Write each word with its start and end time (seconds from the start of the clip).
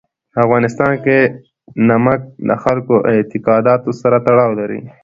په 0.33 0.37
افغانستان 0.45 0.93
کې 1.05 1.17
نمک 1.87 2.21
د 2.47 2.49
خلکو 2.63 2.95
د 3.01 3.05
اعتقاداتو 3.17 3.89
سره 4.01 4.17
تړاو 4.27 4.51
لري. 4.59 4.79